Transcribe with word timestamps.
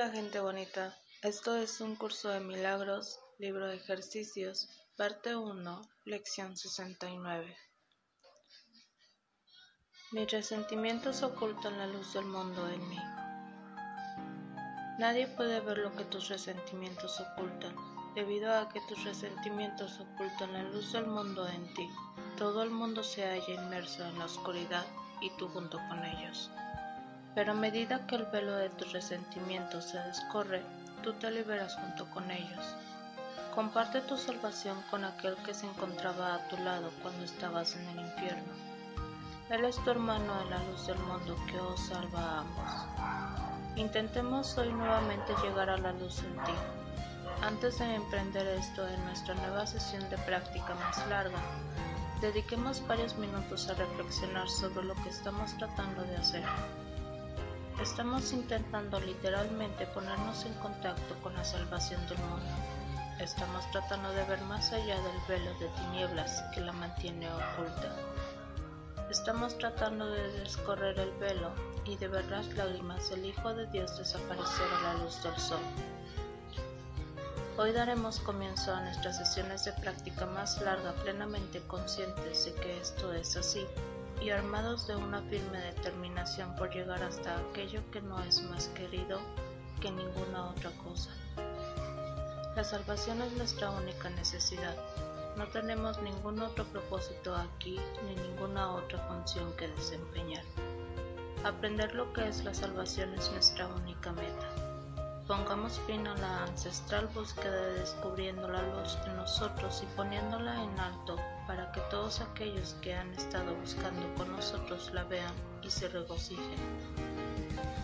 Hola 0.00 0.12
gente 0.12 0.40
bonita, 0.40 0.96
esto 1.20 1.56
es 1.56 1.82
un 1.82 1.94
curso 1.94 2.30
de 2.30 2.40
milagros, 2.40 3.20
libro 3.38 3.66
de 3.66 3.76
ejercicios, 3.76 4.66
parte 4.96 5.36
1, 5.36 5.82
lección 6.06 6.56
69. 6.56 7.54
Mis 10.12 10.30
resentimientos 10.30 11.22
ocultan 11.22 11.76
la 11.76 11.86
luz 11.86 12.14
del 12.14 12.24
mundo 12.24 12.66
en 12.70 12.88
mí. 12.88 12.98
Nadie 14.98 15.26
puede 15.26 15.60
ver 15.60 15.76
lo 15.76 15.94
que 15.94 16.06
tus 16.06 16.30
resentimientos 16.30 17.20
ocultan, 17.20 17.76
debido 18.14 18.58
a 18.58 18.70
que 18.70 18.80
tus 18.88 19.04
resentimientos 19.04 20.00
ocultan 20.00 20.54
la 20.54 20.62
luz 20.62 20.92
del 20.92 21.08
mundo 21.08 21.46
en 21.46 21.74
ti. 21.74 21.86
Todo 22.38 22.62
el 22.62 22.70
mundo 22.70 23.04
se 23.04 23.26
halla 23.26 23.52
inmerso 23.52 24.02
en 24.06 24.18
la 24.18 24.24
oscuridad 24.24 24.86
y 25.20 25.28
tú 25.36 25.46
junto 25.48 25.76
con 25.90 26.02
ellos. 26.06 26.50
Pero 27.34 27.52
a 27.52 27.54
medida 27.54 28.06
que 28.06 28.16
el 28.16 28.26
velo 28.26 28.56
de 28.56 28.70
tus 28.70 28.92
resentimientos 28.92 29.84
se 29.84 29.98
descorre, 29.98 30.62
tú 31.02 31.12
te 31.14 31.30
liberas 31.30 31.76
junto 31.76 32.06
con 32.10 32.30
ellos. 32.30 32.74
Comparte 33.54 34.00
tu 34.02 34.16
salvación 34.16 34.80
con 34.90 35.04
aquel 35.04 35.36
que 35.44 35.54
se 35.54 35.66
encontraba 35.66 36.34
a 36.34 36.48
tu 36.48 36.56
lado 36.58 36.90
cuando 37.02 37.24
estabas 37.24 37.76
en 37.76 37.88
el 37.88 38.00
infierno. 38.00 38.52
Él 39.50 39.64
es 39.64 39.76
tu 39.82 39.90
hermano 39.90 40.40
en 40.42 40.50
la 40.50 40.62
luz 40.64 40.86
del 40.86 40.98
mundo 40.98 41.36
que 41.46 41.58
os 41.58 41.80
salva 41.88 42.20
a 42.20 42.40
ambos. 42.40 43.76
Intentemos 43.76 44.56
hoy 44.58 44.72
nuevamente 44.72 45.34
llegar 45.42 45.70
a 45.70 45.78
la 45.78 45.92
luz 45.92 46.20
en 46.20 46.32
ti. 46.44 46.52
Antes 47.42 47.78
de 47.78 47.94
emprender 47.94 48.46
esto 48.46 48.86
en 48.86 49.04
nuestra 49.06 49.34
nueva 49.34 49.66
sesión 49.66 50.08
de 50.10 50.18
práctica 50.18 50.74
más 50.74 51.04
larga, 51.08 51.40
dediquemos 52.20 52.86
varios 52.86 53.16
minutos 53.16 53.68
a 53.68 53.74
reflexionar 53.74 54.48
sobre 54.48 54.84
lo 54.84 54.94
que 54.96 55.08
estamos 55.08 55.56
tratando 55.56 56.02
de 56.02 56.16
hacer. 56.16 56.44
Estamos 57.82 58.30
intentando 58.34 59.00
literalmente 59.00 59.86
ponernos 59.86 60.44
en 60.44 60.52
contacto 60.54 61.14
con 61.22 61.32
la 61.32 61.42
salvación 61.42 62.06
del 62.08 62.18
mundo. 62.18 62.46
Estamos 63.18 63.64
tratando 63.70 64.12
de 64.12 64.22
ver 64.24 64.40
más 64.42 64.70
allá 64.70 64.96
del 64.96 65.18
velo 65.26 65.58
de 65.58 65.68
tinieblas 65.68 66.44
que 66.54 66.60
la 66.60 66.72
mantiene 66.72 67.26
oculta. 67.28 67.96
Estamos 69.10 69.56
tratando 69.56 70.10
de 70.10 70.30
descorrer 70.40 70.98
el 70.98 71.10
velo 71.12 71.52
y 71.86 71.96
de 71.96 72.08
ver 72.08 72.26
las 72.26 72.48
lágrimas 72.54 73.08
del 73.08 73.24
Hijo 73.24 73.54
de 73.54 73.66
Dios 73.68 73.96
desaparecer 73.96 74.66
a 74.78 74.82
la 74.82 75.02
luz 75.02 75.22
del 75.22 75.36
sol. 75.38 75.60
Hoy 77.60 77.72
daremos 77.72 78.20
comienzo 78.20 78.72
a 78.72 78.80
nuestras 78.80 79.18
sesiones 79.18 79.66
de 79.66 79.74
práctica 79.74 80.24
más 80.24 80.62
larga 80.62 80.94
plenamente 80.94 81.60
conscientes 81.66 82.46
de 82.46 82.54
que 82.54 82.80
esto 82.80 83.12
es 83.12 83.36
así 83.36 83.66
y 84.22 84.30
armados 84.30 84.86
de 84.86 84.96
una 84.96 85.20
firme 85.20 85.58
determinación 85.58 86.56
por 86.56 86.72
llegar 86.72 87.02
hasta 87.02 87.36
aquello 87.36 87.82
que 87.90 88.00
no 88.00 88.18
es 88.22 88.40
más 88.44 88.68
querido 88.68 89.20
que 89.78 89.90
ninguna 89.90 90.46
otra 90.46 90.70
cosa. 90.82 91.10
La 92.56 92.64
salvación 92.64 93.20
es 93.20 93.32
nuestra 93.34 93.70
única 93.72 94.08
necesidad. 94.08 94.74
No 95.36 95.46
tenemos 95.48 96.00
ningún 96.00 96.40
otro 96.40 96.64
propósito 96.64 97.36
aquí 97.36 97.78
ni 98.06 98.14
ninguna 98.14 98.72
otra 98.72 99.00
función 99.00 99.52
que 99.58 99.68
desempeñar. 99.68 100.44
Aprender 101.44 101.94
lo 101.94 102.10
que 102.14 102.26
es 102.26 102.42
la 102.42 102.54
salvación 102.54 103.12
es 103.12 103.30
nuestra 103.32 103.66
única 103.66 104.12
meta. 104.12 104.69
Pongamos 105.30 105.78
fin 105.86 106.08
a 106.08 106.16
la 106.16 106.42
ancestral 106.42 107.06
búsqueda 107.14 107.54
de 107.54 107.78
descubriendo 107.78 108.48
la 108.48 108.62
luz 108.62 108.98
en 109.06 109.14
nosotros 109.14 109.80
y 109.80 109.86
poniéndola 109.94 110.60
en 110.60 110.80
alto 110.80 111.14
para 111.46 111.70
que 111.70 111.80
todos 111.82 112.20
aquellos 112.20 112.74
que 112.82 112.96
han 112.96 113.14
estado 113.14 113.54
buscando 113.54 114.12
con 114.16 114.32
nosotros 114.32 114.90
la 114.92 115.04
vean 115.04 115.32
y 115.62 115.70
se 115.70 115.88
regocijen. 115.88 116.58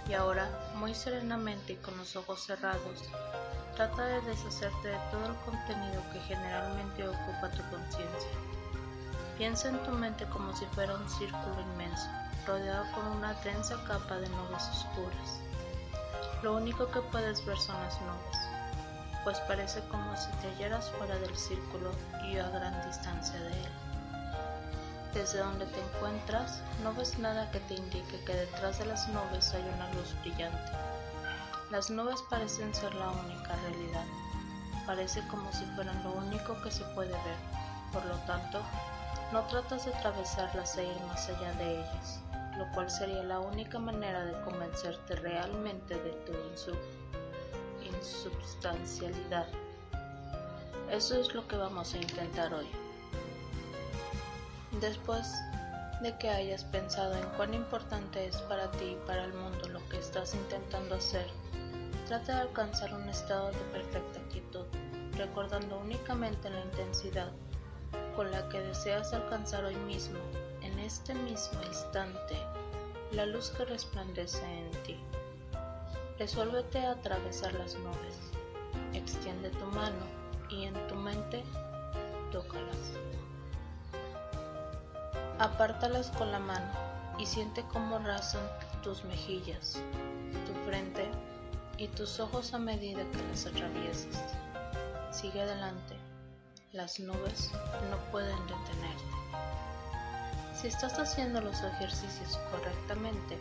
Y 0.09 0.15
ahora, 0.15 0.51
muy 0.75 0.93
serenamente 0.93 1.75
y 1.75 1.77
con 1.77 1.97
los 1.99 2.17
ojos 2.17 2.43
cerrados, 2.43 3.05
trata 3.77 4.05
de 4.05 4.23
deshacerte 4.23 4.89
de 4.89 4.99
todo 5.13 5.27
el 5.27 5.37
contenido 5.45 6.03
que 6.13 6.19
generalmente 6.23 7.07
ocupa 7.07 7.49
tu 7.53 7.63
conciencia. 7.71 8.31
Piensa 9.39 9.69
en 9.69 9.81
tu 9.85 9.93
mente 9.93 10.27
como 10.31 10.53
si 10.57 10.67
fuera 10.67 10.97
un 10.97 11.09
círculo 11.09 11.61
inmenso, 11.61 12.09
rodeado 12.45 12.91
con 12.91 13.07
una 13.07 13.35
densa 13.35 13.77
capa 13.87 14.17
de 14.17 14.29
nubes 14.31 14.69
oscuras. 14.69 15.46
Lo 16.43 16.55
único 16.55 16.91
que 16.91 17.01
puedes 17.01 17.45
ver 17.45 17.59
son 17.59 17.81
las 17.83 18.01
nubes 18.01 18.47
pues 19.27 19.41
parece 19.41 19.81
como 19.89 20.17
si 20.17 20.31
te 20.41 20.49
hallaras 20.53 20.89
fuera 20.91 21.17
del 21.17 21.37
círculo 21.37 21.91
y 22.31 22.39
a 22.39 22.49
gran 22.49 22.87
distancia 22.87 23.37
de 23.41 23.55
él. 23.55 23.73
Desde 25.13 25.41
donde 25.41 25.67
te 25.67 25.81
encuentras, 25.81 26.63
no 26.85 26.95
ves 26.95 27.19
nada 27.19 27.51
que 27.51 27.59
te 27.59 27.75
indique 27.75 28.23
que 28.25 28.33
detrás 28.33 28.79
de 28.79 28.87
las 28.87 29.09
nubes 29.09 29.53
hay 29.53 29.65
una 29.75 29.93
luz 29.95 30.15
brillante. 30.21 30.71
Las 31.73 31.91
nubes 31.91 32.23
parecen 32.31 32.73
ser 32.73 32.95
la 32.95 33.09
única 33.09 33.57
realidad. 33.69 34.05
Parece 34.87 35.27
como 35.27 35.53
si 35.53 35.65
fueran 35.75 36.01
lo 36.05 36.13
único 36.13 36.63
que 36.63 36.71
se 36.71 36.85
puede 36.95 37.11
ver. 37.11 37.39
Por 37.93 38.07
lo 38.07 38.15
tanto, 38.27 38.61
no 39.33 39.43
tratas 39.47 39.87
de 39.87 39.93
atravesarlas 39.93 40.77
e 40.77 40.85
ir 40.85 41.01
más 41.09 41.29
allá 41.31 41.53
de 41.55 41.81
ellas, 41.81 42.21
lo 42.59 42.71
cual 42.73 42.91
sería 42.91 43.23
la 43.23 43.41
única 43.41 43.79
manera 43.79 44.25
de 44.25 44.33
convencerte 44.43 45.17
realmente 45.17 45.95
de 45.95 46.11
tu 46.25 46.33
insubstancialidad. 47.83 49.47
Eso 50.91 51.21
es 51.21 51.35
lo 51.35 51.47
que 51.49 51.57
vamos 51.57 51.95
a 51.95 51.99
intentar 51.99 52.55
hoy. 52.55 52.69
Después 54.81 55.33
de 56.03 56.17
que 56.19 56.29
hayas 56.29 56.65
pensado 56.65 57.15
en 57.15 57.25
cuán 57.37 57.55
importante 57.55 58.27
es 58.27 58.37
para 58.43 58.71
ti 58.73 58.85
y 58.85 59.07
para 59.07 59.25
el 59.25 59.33
mundo 59.33 59.69
lo 59.69 59.87
que 59.89 59.99
estás 59.99 60.35
intentando 60.35 60.97
hacer, 60.97 61.27
trata 62.07 62.37
de 62.37 62.41
alcanzar 62.43 62.95
un 62.95 63.09
estado 63.09 63.51
de 63.51 63.59
perfecta 63.73 64.21
quietud, 64.31 64.67
recordando 65.17 65.79
únicamente 65.79 66.51
la 66.51 66.61
intensidad 66.61 67.33
con 68.15 68.31
la 68.31 68.49
que 68.49 68.61
deseas 68.61 69.13
alcanzar 69.13 69.65
hoy 69.65 69.77
mismo, 69.77 70.19
este 70.87 71.15
mismo 71.15 71.61
instante, 71.65 72.37
la 73.11 73.27
luz 73.27 73.51
que 73.51 73.65
resplandece 73.65 74.45
en 74.45 74.71
ti. 74.85 74.97
Resuélvete 76.17 76.79
a 76.79 76.93
atravesar 76.93 77.53
las 77.55 77.75
nubes. 77.75 78.17
Extiende 78.93 79.51
tu 79.51 79.65
mano 79.67 80.07
y 80.49 80.65
en 80.65 80.75
tu 80.87 80.95
mente 80.95 81.43
tócalas. 82.31 82.93
Apártalas 85.41 86.13
con 86.13 86.31
la 86.31 86.39
mano 86.39 86.71
y 87.19 87.27
siente 87.27 87.65
cómo 87.73 87.99
rasan 87.99 88.49
tus 88.85 89.05
mejillas, 89.05 89.81
tu 90.47 90.55
frente 90.71 91.11
y 91.79 91.89
tus 91.89 92.21
ojos 92.21 92.55
a 92.55 92.59
medida 92.59 93.03
que 93.11 93.23
las 93.29 93.45
atraviesas. 93.45 94.23
Sigue 95.11 95.43
adelante. 95.43 95.97
Las 96.73 97.01
nubes 97.01 97.51
no 97.91 97.97
pueden 98.13 98.39
detenerte. 98.47 99.17
Si 100.61 100.69
estás 100.69 100.99
haciendo 100.99 101.43
los 101.43 101.63
ejercicios 101.63 102.39
correctamente, 102.51 103.39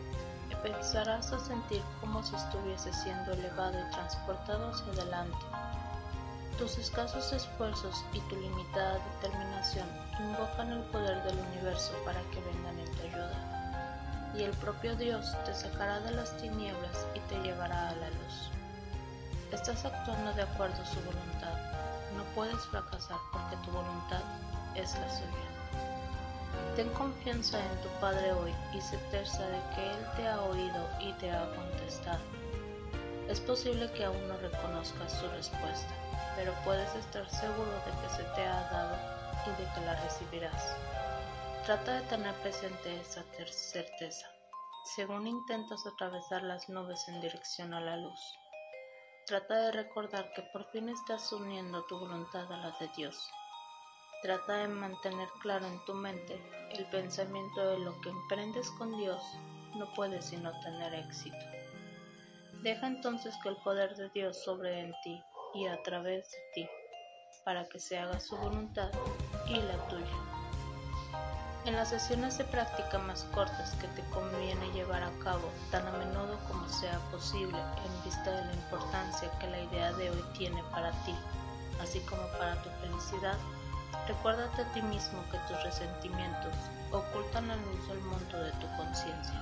empezarás 0.50 1.32
a 1.32 1.40
sentir 1.40 1.82
como 1.98 2.22
si 2.22 2.36
estuviese 2.36 2.92
siendo 2.92 3.32
elevado 3.32 3.72
y 3.80 3.90
transportado 3.92 4.68
hacia 4.68 4.92
adelante. 4.92 5.38
Tus 6.58 6.76
escasos 6.76 7.32
esfuerzos 7.32 8.04
y 8.12 8.20
tu 8.20 8.36
limitada 8.36 8.98
determinación 9.14 9.88
invocan 10.20 10.72
el 10.72 10.82
poder 10.90 11.22
del 11.22 11.38
universo 11.38 11.94
para 12.04 12.20
que 12.30 12.40
vengan 12.42 12.78
en 12.78 12.92
tu 12.92 13.02
ayuda, 13.04 14.32
y 14.36 14.42
el 14.42 14.52
propio 14.58 14.94
Dios 14.96 15.34
te 15.46 15.54
sacará 15.54 16.00
de 16.00 16.10
las 16.10 16.36
tinieblas 16.36 17.06
y 17.14 17.20
te 17.20 17.38
llevará 17.40 17.88
a 17.88 17.96
la 17.96 18.10
luz. 18.10 18.50
Estás 19.52 19.86
actuando 19.86 20.34
de 20.34 20.42
acuerdo 20.42 20.82
a 20.82 20.86
su 20.86 21.00
voluntad. 21.00 21.56
No 22.14 22.24
puedes 22.34 22.60
fracasar 22.66 23.16
porque 23.32 23.56
tu 23.64 23.70
voluntad 23.70 24.20
es 24.74 24.94
la 24.96 25.10
suya. 25.10 25.55
Ten 26.76 26.88
confianza 26.90 27.58
en 27.58 27.80
tu 27.80 27.88
Padre 28.00 28.32
hoy 28.32 28.54
y 28.74 28.80
certeza 28.80 29.46
de 29.48 29.60
que 29.74 29.90
Él 29.90 30.06
te 30.14 30.28
ha 30.28 30.42
oído 30.42 30.88
y 31.00 31.12
te 31.14 31.30
ha 31.30 31.48
contestado. 31.54 32.20
Es 33.28 33.40
posible 33.40 33.90
que 33.92 34.04
aún 34.04 34.28
no 34.28 34.36
reconozcas 34.36 35.12
su 35.12 35.26
respuesta, 35.28 35.94
pero 36.36 36.52
puedes 36.64 36.94
estar 36.94 37.28
seguro 37.30 37.72
de 37.86 37.92
que 38.02 38.14
se 38.14 38.22
te 38.34 38.42
ha 38.42 38.68
dado 38.70 38.96
y 39.46 39.50
de 39.62 39.68
que 39.72 39.80
la 39.86 39.94
recibirás. 40.02 40.76
Trata 41.64 42.00
de 42.00 42.02
tener 42.08 42.34
presente 42.42 43.00
esa 43.00 43.24
certeza, 43.50 44.26
según 44.96 45.26
intentas 45.26 45.86
atravesar 45.86 46.42
las 46.42 46.68
nubes 46.68 47.08
en 47.08 47.20
dirección 47.20 47.72
a 47.74 47.80
la 47.80 47.96
luz. 47.96 48.20
Trata 49.26 49.54
de 49.56 49.72
recordar 49.72 50.32
que 50.34 50.42
por 50.52 50.70
fin 50.70 50.88
estás 50.88 51.32
uniendo 51.32 51.84
tu 51.86 51.98
voluntad 51.98 52.52
a 52.52 52.56
la 52.58 52.70
de 52.78 52.88
Dios 52.96 53.16
Trata 54.26 54.56
de 54.56 54.66
mantener 54.66 55.28
claro 55.40 55.64
en 55.68 55.78
tu 55.84 55.94
mente 55.94 56.36
el 56.72 56.84
pensamiento 56.86 57.64
de 57.64 57.78
lo 57.78 58.00
que 58.00 58.08
emprendes 58.08 58.68
con 58.72 58.98
Dios 58.98 59.22
no 59.76 59.86
puede 59.94 60.20
sino 60.20 60.50
tener 60.62 60.94
éxito. 60.94 61.36
Deja 62.60 62.88
entonces 62.88 63.36
que 63.40 63.50
el 63.50 63.56
poder 63.58 63.94
de 63.94 64.08
Dios 64.08 64.42
sobre 64.42 64.80
en 64.80 64.92
ti 65.04 65.22
y 65.54 65.68
a 65.68 65.80
través 65.84 66.28
de 66.28 66.38
ti, 66.54 66.68
para 67.44 67.68
que 67.68 67.78
se 67.78 68.00
haga 68.00 68.18
su 68.18 68.36
voluntad 68.36 68.90
y 69.46 69.62
la 69.62 69.86
tuya. 69.86 70.18
En 71.64 71.76
las 71.76 71.90
sesiones 71.90 72.36
de 72.36 72.46
práctica 72.46 72.98
más 72.98 73.22
cortas 73.32 73.76
que 73.76 73.86
te 73.86 74.02
conviene 74.10 74.72
llevar 74.72 75.04
a 75.04 75.18
cabo 75.20 75.48
tan 75.70 75.86
a 75.86 75.92
menudo 75.92 76.36
como 76.48 76.68
sea 76.68 76.98
posible 77.12 77.58
en 77.58 78.04
vista 78.04 78.32
de 78.32 78.44
la 78.44 78.54
importancia 78.54 79.30
que 79.38 79.46
la 79.46 79.62
idea 79.62 79.92
de 79.92 80.10
hoy 80.10 80.24
tiene 80.36 80.64
para 80.72 80.90
ti, 81.04 81.14
así 81.80 82.00
como 82.00 82.26
para 82.38 82.60
tu 82.64 82.70
felicidad, 82.80 83.38
recuérdate 84.06 84.62
a 84.62 84.72
ti 84.72 84.82
mismo 84.82 85.22
que 85.30 85.38
tus 85.48 85.62
resentimientos 85.62 86.54
ocultan 86.92 87.48
la 87.48 87.56
luz 87.56 87.88
del 87.88 88.00
mundo 88.00 88.38
de 88.38 88.52
tu 88.52 88.66
conciencia. 88.76 89.34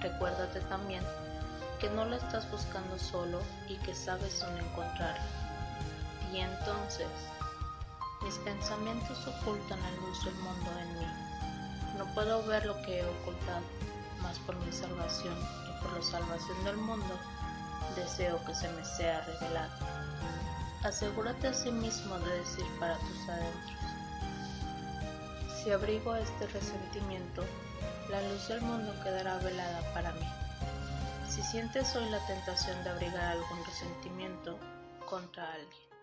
Recuérdate 0.00 0.60
también 0.62 1.04
que 1.80 1.90
no 1.90 2.04
la 2.04 2.16
estás 2.16 2.50
buscando 2.50 2.98
solo 2.98 3.40
y 3.68 3.76
que 3.78 3.94
sabes 3.94 4.40
dónde 4.40 4.62
encontrarla. 4.62 5.24
Y 6.32 6.38
entonces, 6.38 7.08
mis 8.22 8.34
pensamientos 8.38 9.26
ocultan 9.26 9.80
la 9.80 9.90
luz 9.92 10.24
del 10.24 10.34
mundo 10.36 10.70
en 10.80 10.98
mí. 10.98 11.06
No 11.98 12.06
puedo 12.14 12.42
ver 12.44 12.64
lo 12.66 12.80
que 12.82 13.00
he 13.00 13.04
ocultado, 13.04 13.62
mas 14.22 14.38
por 14.40 14.56
mi 14.56 14.72
salvación 14.72 15.36
y 15.68 15.82
por 15.82 15.92
la 15.92 16.02
salvación 16.02 16.64
del 16.64 16.76
mundo, 16.76 17.18
deseo 17.94 18.42
que 18.44 18.54
se 18.54 18.68
me 18.70 18.84
sea 18.84 19.20
revelado. 19.20 19.72
Asegúrate 20.84 21.48
a 21.48 21.54
sí 21.54 21.70
de 22.18 22.38
decir 22.40 22.66
para 22.78 22.98
tus 22.98 23.28
adentros. 23.30 23.78
Si 25.56 25.70
abrigo 25.70 26.14
este 26.14 26.46
resentimiento, 26.48 27.42
la 28.10 28.20
luz 28.28 28.48
del 28.48 28.60
mundo 28.60 28.92
quedará 29.02 29.38
velada 29.38 29.80
para 29.94 30.12
mí. 30.12 30.28
Si 31.26 31.42
sientes 31.42 31.96
hoy 31.96 32.06
la 32.10 32.18
tentación 32.26 32.84
de 32.84 32.90
abrigar 32.90 33.24
algún 33.32 33.64
resentimiento 33.64 34.58
contra 35.08 35.54
alguien, 35.54 35.93